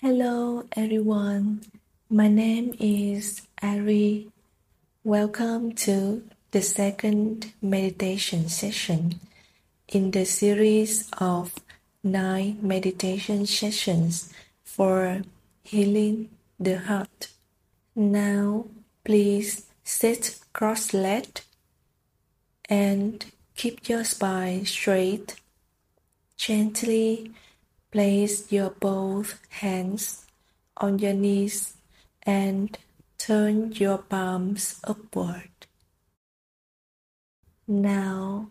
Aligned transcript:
Hello 0.00 0.64
everyone, 0.76 1.62
my 2.08 2.28
name 2.28 2.72
is 2.78 3.42
Ari. 3.60 4.28
Welcome 5.02 5.72
to 5.86 6.22
the 6.52 6.62
second 6.62 7.52
meditation 7.60 8.48
session 8.48 9.18
in 9.88 10.12
the 10.12 10.24
series 10.24 11.10
of 11.18 11.52
nine 12.04 12.60
meditation 12.62 13.44
sessions 13.44 14.32
for 14.62 15.22
healing 15.64 16.28
the 16.60 16.78
heart. 16.78 17.30
Now, 17.96 18.66
please 19.04 19.66
sit 19.82 20.38
cross 20.52 20.94
legged 20.94 21.40
and 22.68 23.24
keep 23.56 23.88
your 23.88 24.04
spine 24.04 24.64
straight. 24.64 25.40
Gently 26.36 27.32
Place 27.90 28.52
your 28.52 28.70
both 28.70 29.40
hands 29.48 30.26
on 30.76 30.98
your 30.98 31.14
knees 31.14 31.74
and 32.22 32.76
turn 33.16 33.72
your 33.72 33.98
palms 33.98 34.80
upward. 34.84 35.48
Now, 37.66 38.48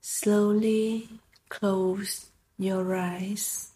slowly 0.00 1.08
close 1.48 2.30
your 2.58 2.94
eyes. 2.94 3.72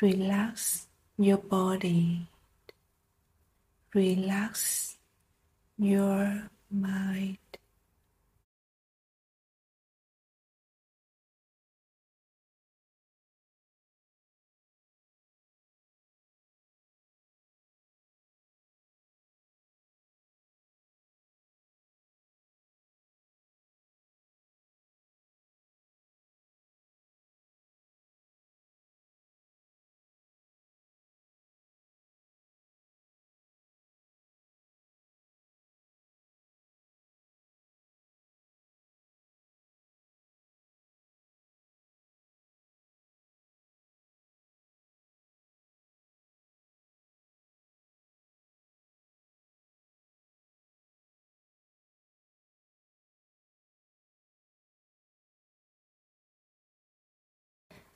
Relax 0.00 0.86
your 1.18 1.38
body. 1.38 2.26
Relax 3.94 4.96
your 5.76 6.48
mind. 6.70 7.41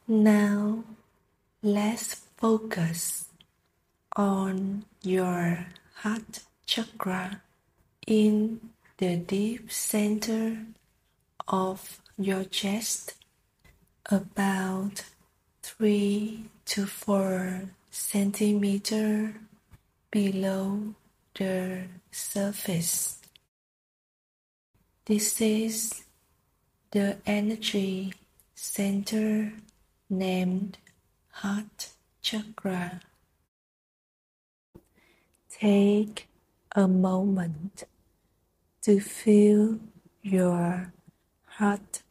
Now, 0.08 0.84
let's 1.64 2.14
focus 2.36 3.24
on 4.14 4.84
your 5.02 5.66
heart 5.94 6.44
chakra 6.64 7.42
in 8.06 8.60
the 8.98 9.16
deep 9.16 9.72
center 9.72 10.58
of 11.48 12.00
your 12.16 12.44
chest, 12.44 13.14
about 14.08 15.02
3 15.64 16.50
to 16.66 16.86
4 16.86 17.62
centimeter 17.90 19.34
below 20.12 20.94
the 21.34 21.82
surface. 22.12 23.18
This 25.04 25.40
is 25.40 26.04
the 26.92 27.16
energy 27.26 28.14
center 28.54 29.52
named 30.08 30.78
Heart 31.30 31.90
Chakra. 32.22 33.00
Take 35.50 36.28
a 36.74 36.86
moment 36.86 37.84
to 38.82 39.00
feel 39.00 39.78
your 40.22 40.92
heart 41.44 42.02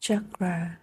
chakra. 0.00 0.78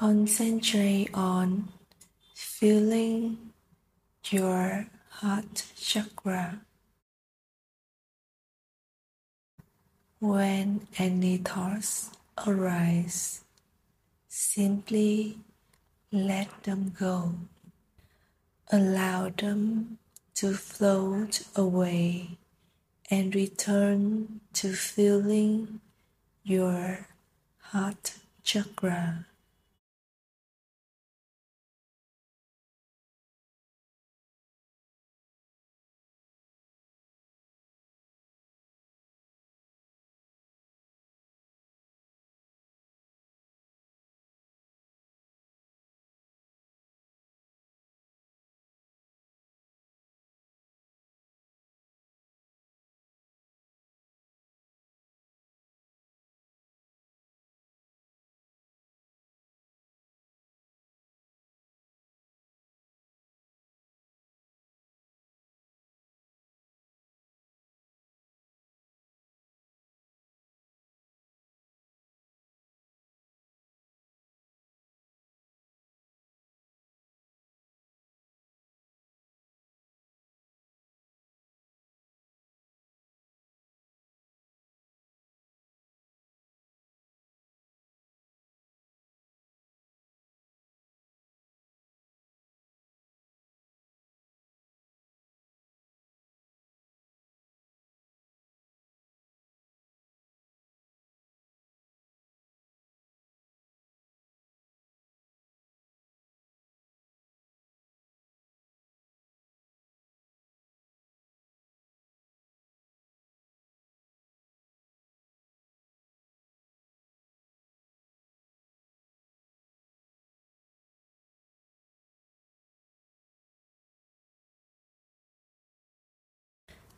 Concentrate 0.00 1.10
on 1.12 1.68
feeling 2.34 3.36
your 4.30 4.86
heart 5.10 5.66
chakra. 5.76 6.58
When 10.18 10.88
any 10.96 11.36
thoughts 11.36 12.12
arise, 12.46 13.44
simply 14.26 15.36
let 16.10 16.48
them 16.62 16.94
go. 16.98 17.34
Allow 18.72 19.28
them 19.36 19.98
to 20.36 20.54
float 20.54 21.42
away 21.54 22.38
and 23.10 23.34
return 23.34 24.40
to 24.54 24.72
feeling 24.72 25.80
your 26.42 27.06
heart 27.58 28.14
chakra. 28.42 29.26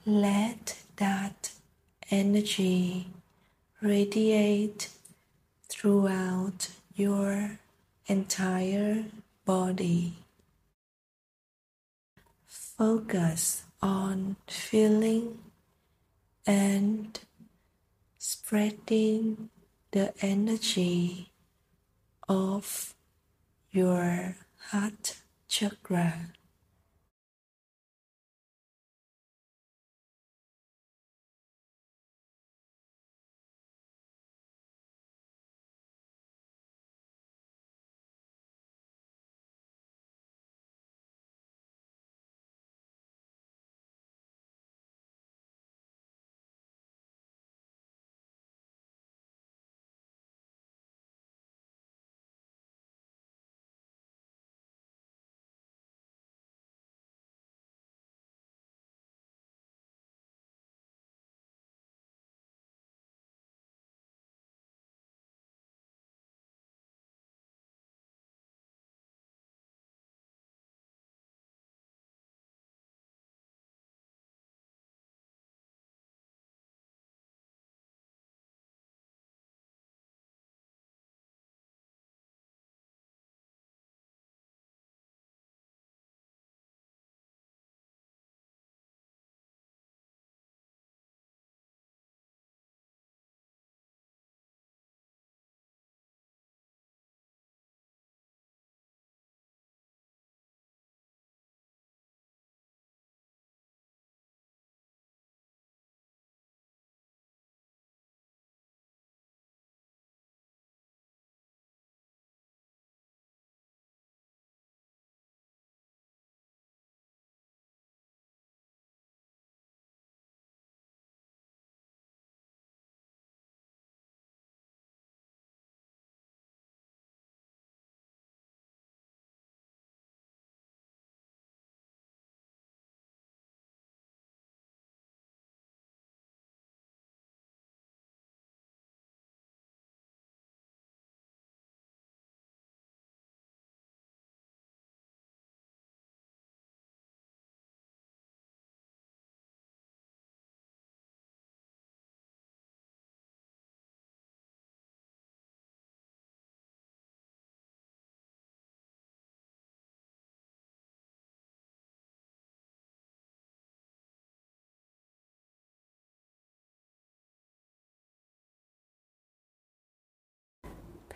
Let 0.04 0.82
that 0.96 1.52
energy 2.10 3.06
radiate 3.80 4.88
throughout 5.68 6.70
your 6.96 7.60
entire 8.08 9.04
body. 9.44 10.14
Focus 12.48 13.62
on 13.80 14.34
feeling 14.48 15.38
and 16.46 17.20
spreading 18.18 19.50
the 19.92 20.12
energy 20.20 21.30
of 22.28 22.92
your 23.70 24.36
heart 24.70 25.16
chakra. 25.46 26.32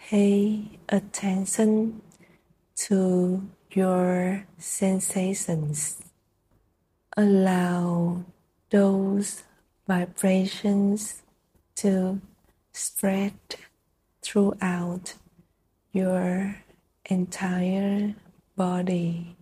Pay 0.09 0.79
attention 0.89 2.01
to 2.77 3.43
your 3.73 4.47
sensations. 4.57 5.99
Allow 7.17 8.23
those 8.71 9.43
vibrations 9.89 11.23
to 11.75 12.21
spread 12.71 13.35
throughout 14.23 15.15
your 15.91 16.55
entire 17.07 18.15
body. 18.55 19.35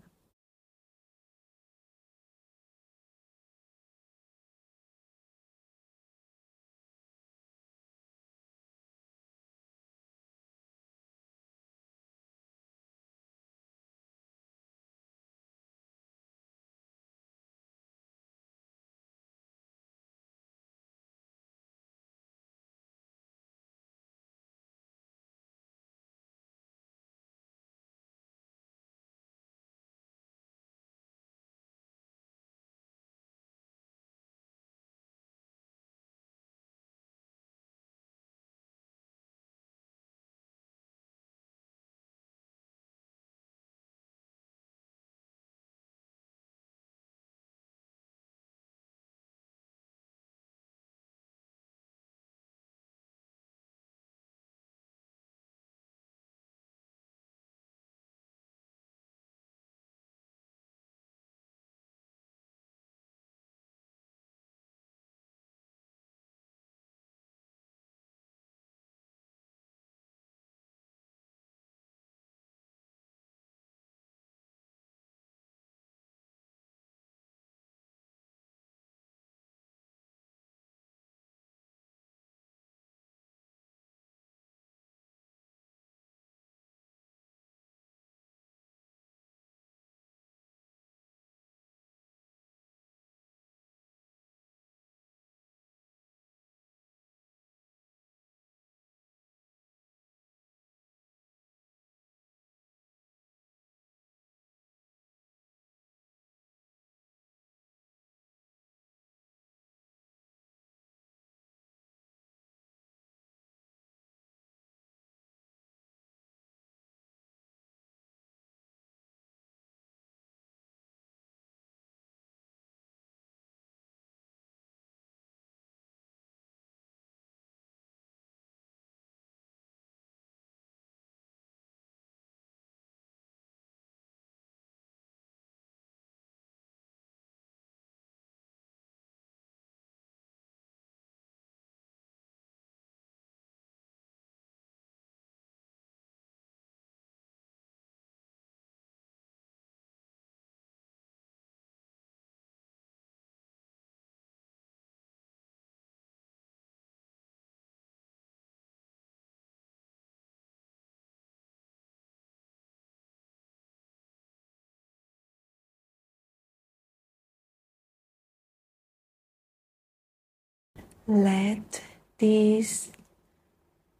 Let 171.07 171.83
these 172.17 172.91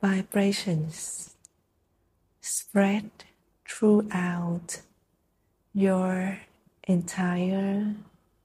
vibrations 0.01 1.37
spread 2.41 3.11
throughout 3.69 4.81
your 5.75 6.39
entire 6.89 7.95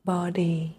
body. 0.03 0.77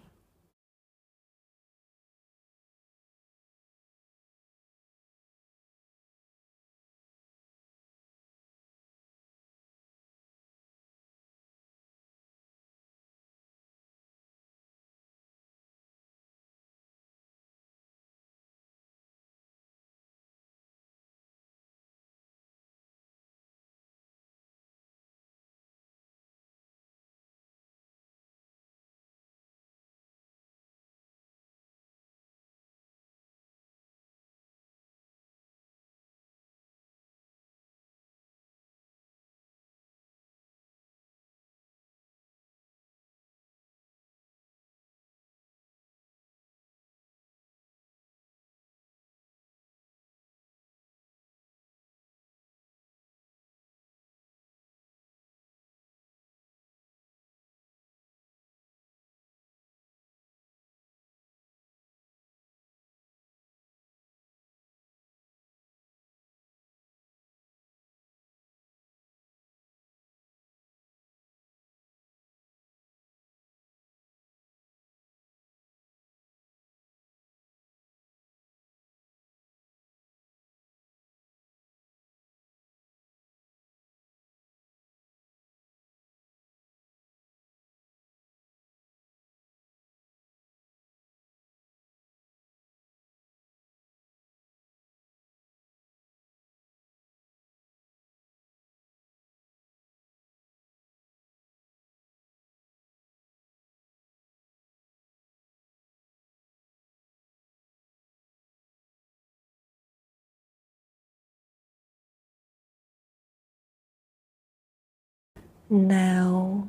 Now 115.73 116.67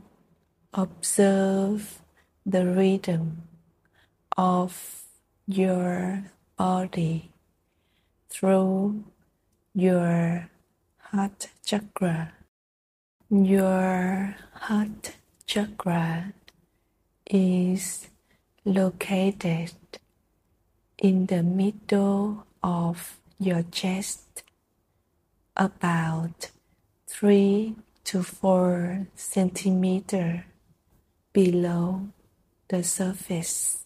observe 0.73 2.03
the 2.47 2.65
rhythm 2.65 3.49
of 4.37 5.03
your 5.45 6.31
body 6.57 7.33
through 8.31 9.03
your 9.75 10.49
heart 10.99 11.49
chakra. 11.65 12.33
Your 13.29 14.37
heart 14.55 15.17
chakra 15.47 16.33
is 17.27 18.07
located 18.65 19.75
in 20.99 21.27
the 21.27 21.43
middle 21.43 22.47
of 22.63 23.19
your 23.41 23.65
chest, 23.65 24.45
about 25.57 26.53
3 27.09 27.75
to 28.05 28.23
4 28.23 29.07
centimeter 29.15 30.47
below 31.33 32.09
the 32.69 32.83
surface. 32.83 33.82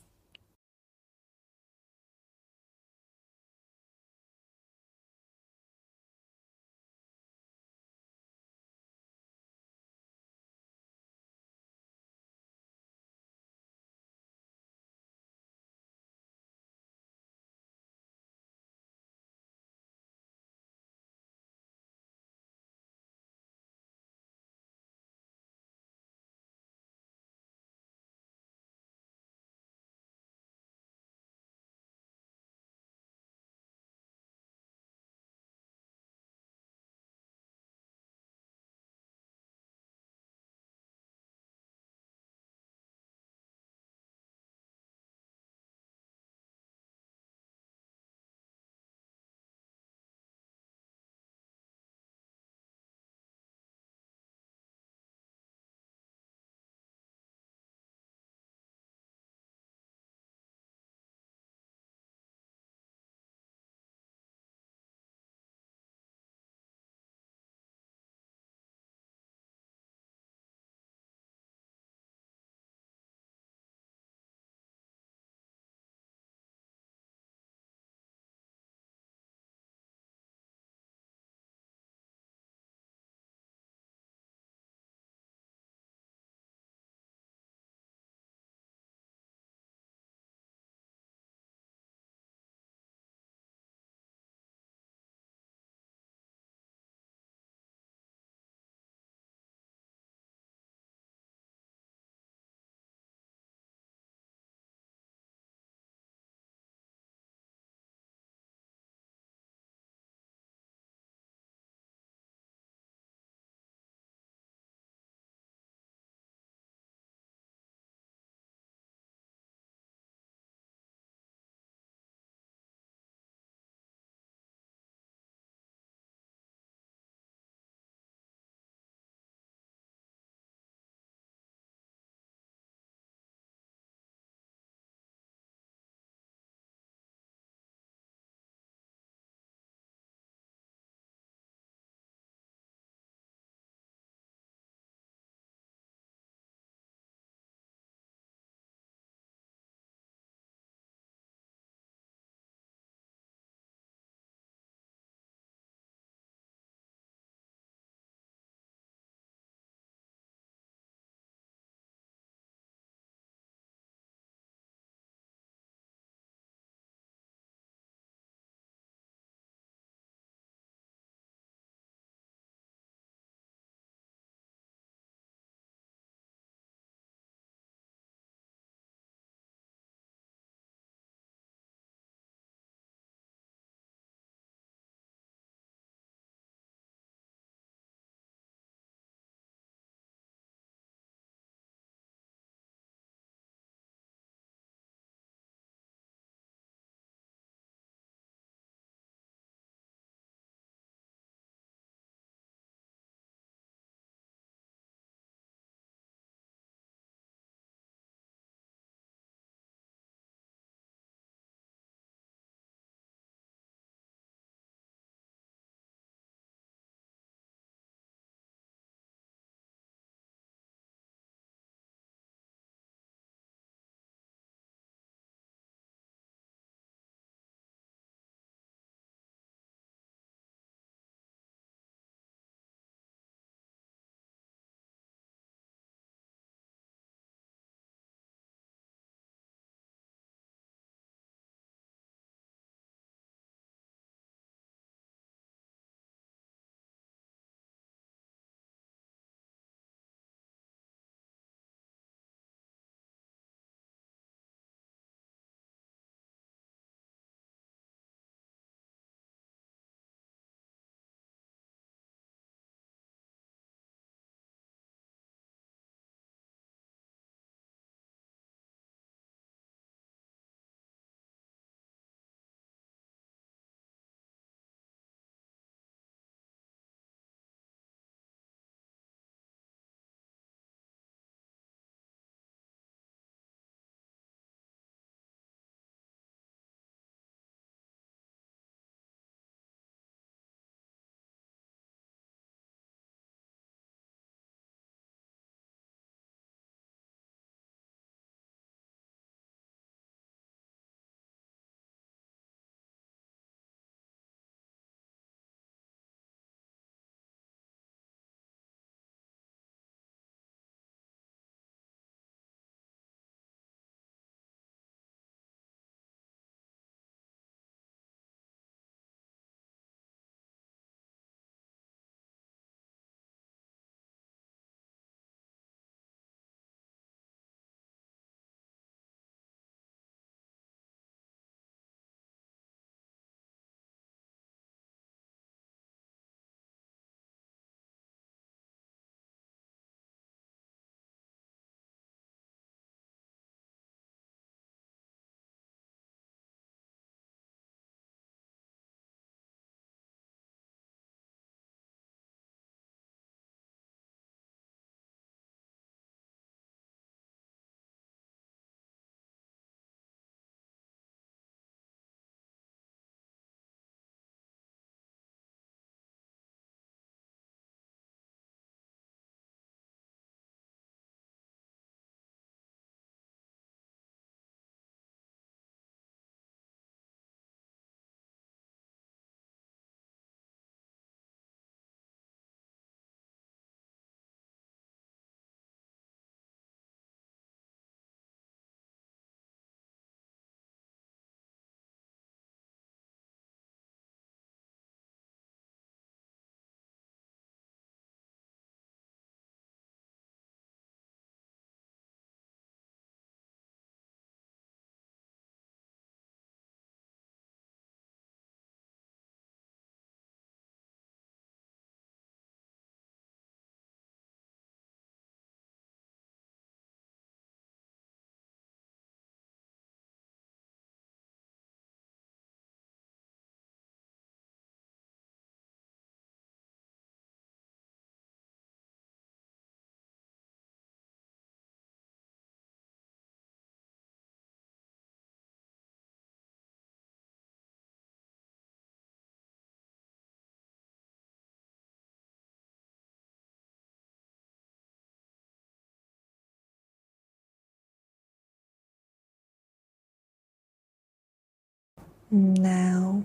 Now 452.28 453.22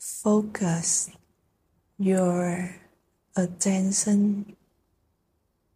focus 0.00 1.10
your 1.96 2.74
attention 3.36 4.56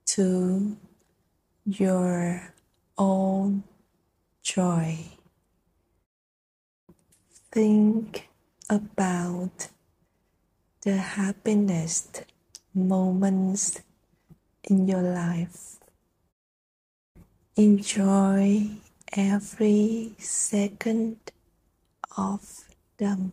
to 0.07 0.77
your 1.64 2.53
own 2.99 3.62
joy. 4.42 4.99
Think 7.53 8.29
about 8.68 9.68
the 10.83 10.97
happiness 10.97 12.09
moments 12.75 13.81
in 14.64 14.88
your 14.88 15.03
life. 15.03 15.77
Enjoy 17.55 18.70
every 19.16 20.14
second 20.18 21.18
of 22.16 22.40
them. 22.98 23.33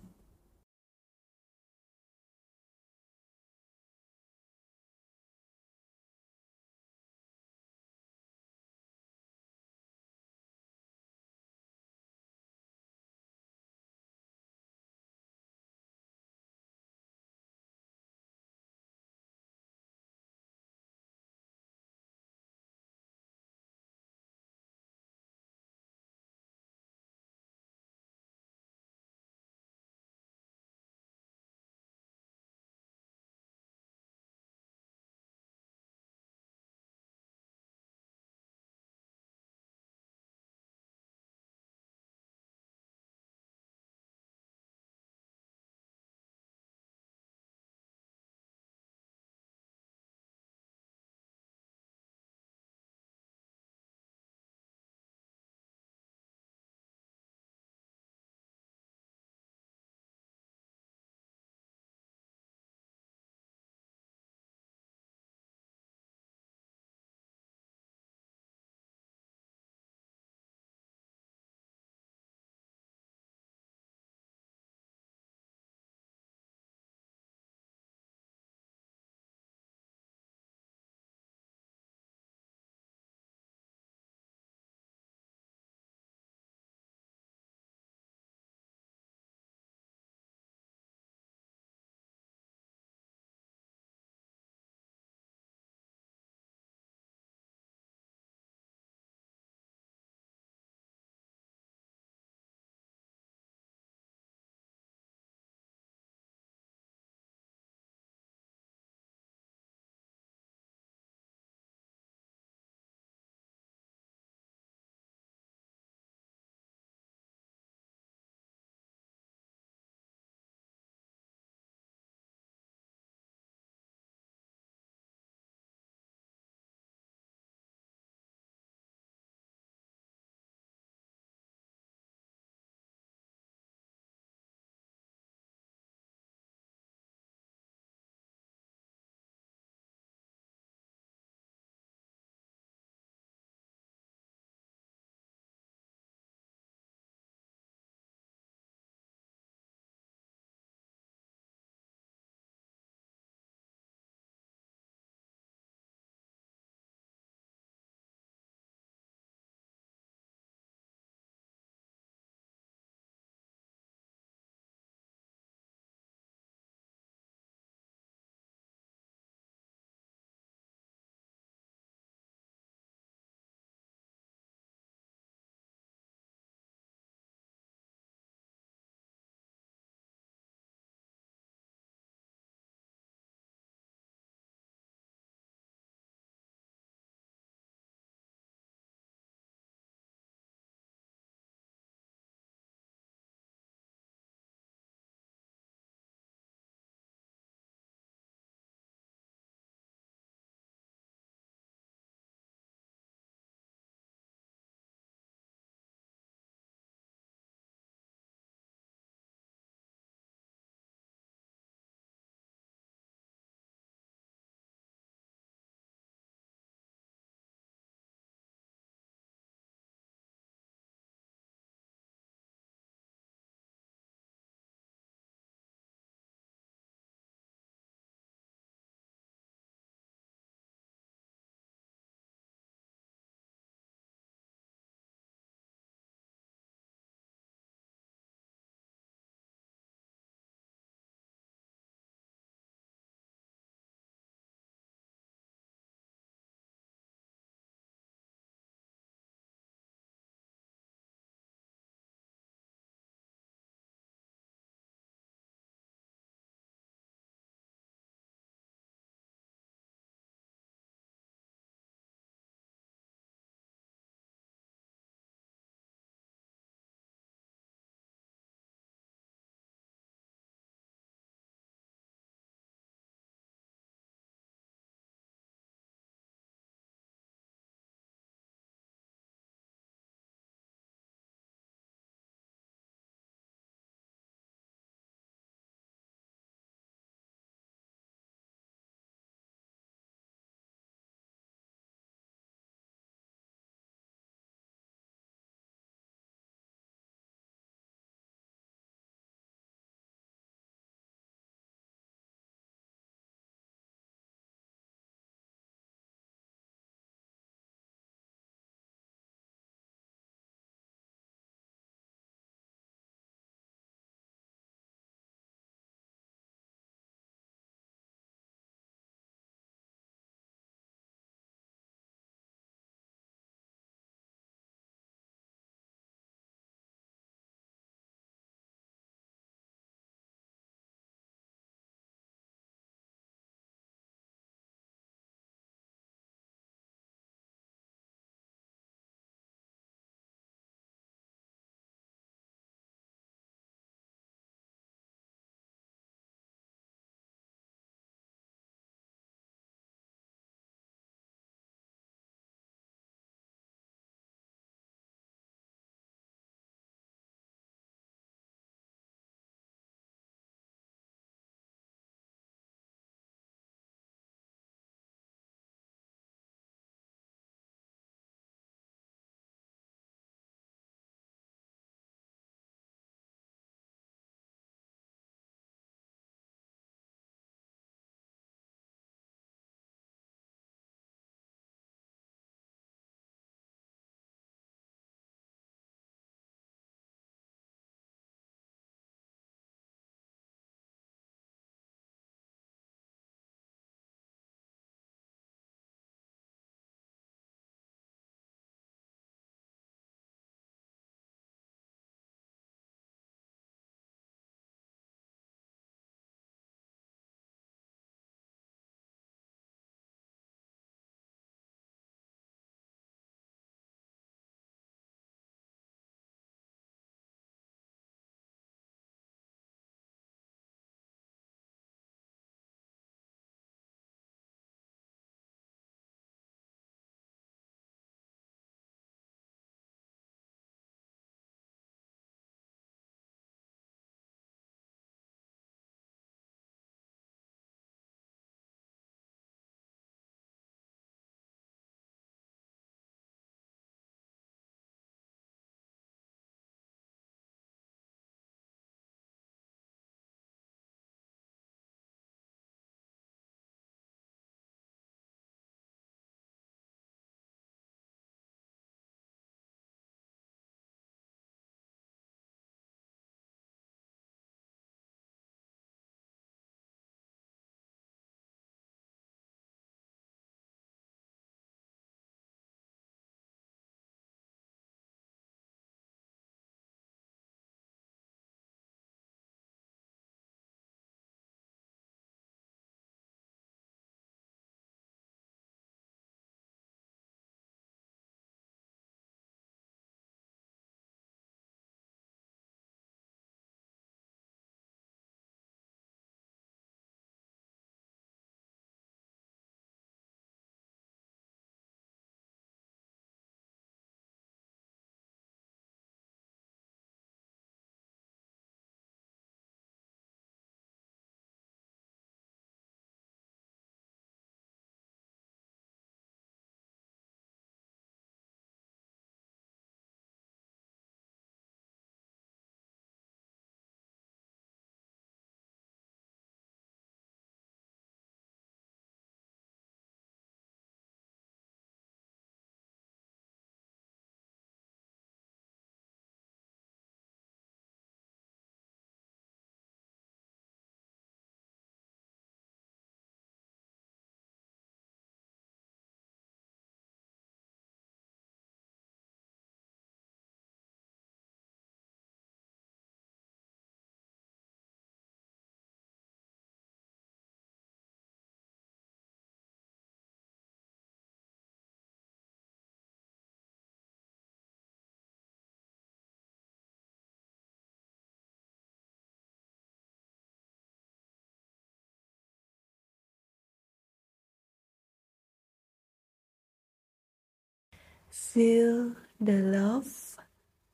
Feel 578.32 579.12
the 579.42 579.60
love 579.60 580.38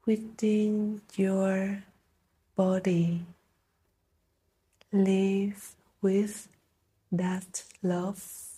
within 0.08 1.02
your 1.16 1.84
body. 2.56 3.28
Live 4.92 5.76
with 6.02 6.48
that 7.12 7.64
love. 7.84 8.57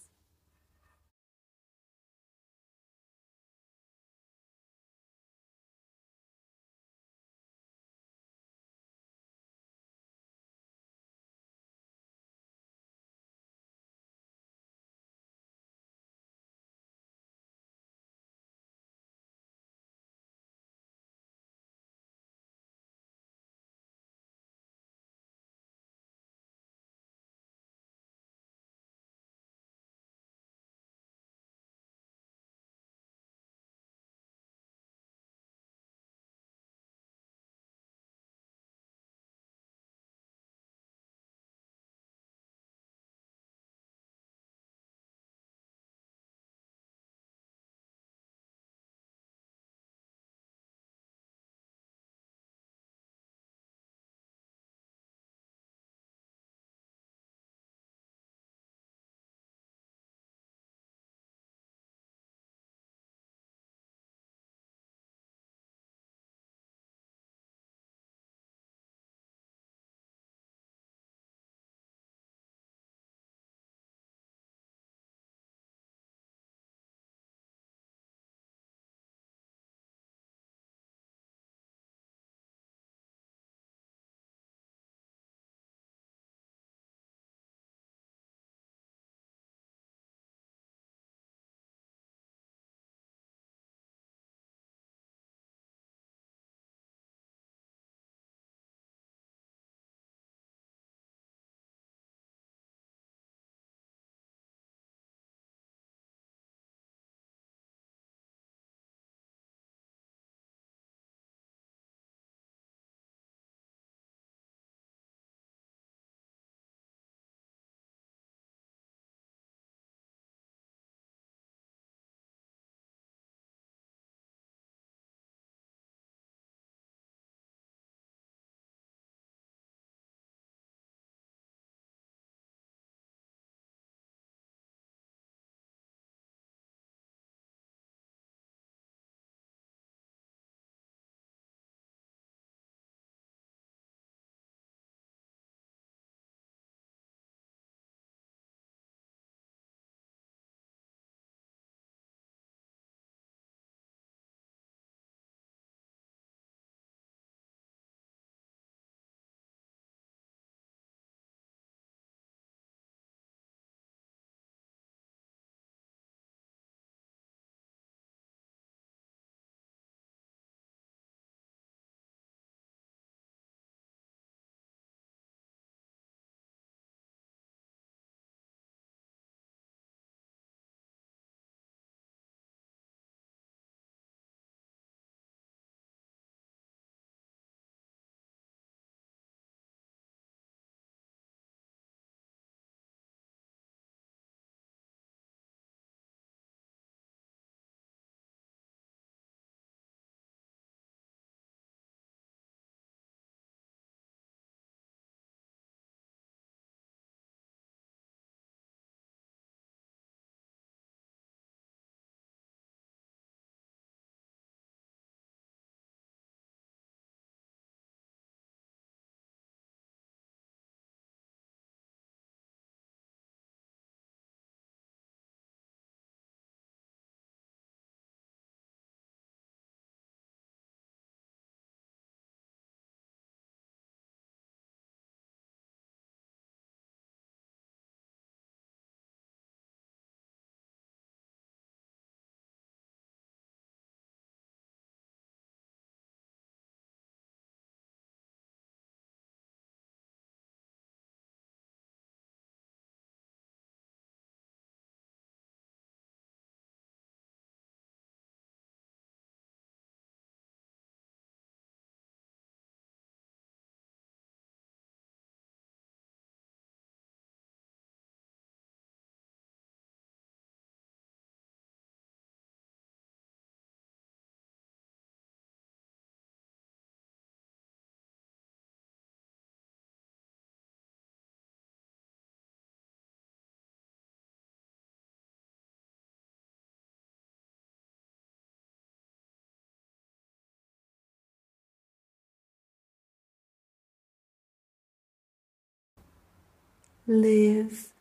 Live 297.10 297.92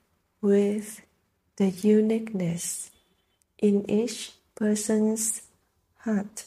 with 0.42 1.00
the 1.56 1.70
uniqueness 1.70 2.90
in 3.58 3.90
each 3.90 4.32
person's 4.54 5.40
heart. 6.00 6.44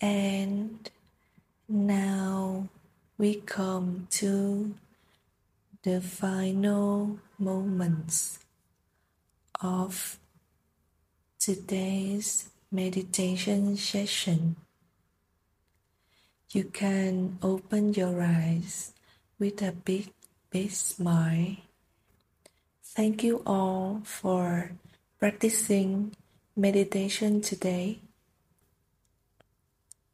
And 0.00 0.90
now 1.68 2.68
we 3.18 3.34
come 3.34 4.06
to 4.10 4.74
the 5.82 6.00
final 6.00 7.18
moments 7.38 8.38
of 9.60 10.18
today's 11.38 12.48
meditation 12.70 13.76
session. 13.76 14.56
You 16.50 16.64
can 16.64 17.38
open 17.42 17.94
your 17.94 18.22
eyes 18.22 18.92
with 19.38 19.62
a 19.62 19.72
big, 19.72 20.12
big 20.50 20.70
smile. 20.70 21.56
Thank 22.82 23.22
you 23.22 23.42
all 23.46 24.02
for 24.04 24.72
practicing 25.18 26.16
meditation 26.56 27.40
today. 27.40 28.00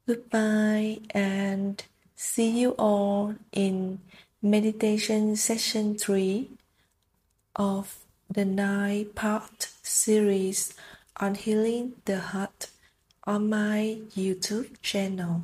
Goodbye 0.07 1.01
and 1.11 1.83
see 2.15 2.61
you 2.61 2.77
all 2.79 3.35
in 3.51 3.99
meditation 4.41 5.35
session 5.35 5.99
3 5.99 6.49
of 7.57 7.99
the 8.31 8.45
9 8.45 9.07
part 9.17 9.69
series 9.83 10.75
on 11.17 11.35
healing 11.35 11.95
the 12.05 12.21
heart 12.21 12.71
on 13.25 13.51
my 13.51 13.99
YouTube 14.15 14.81
channel. 14.81 15.43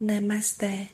Namaste. 0.00 0.90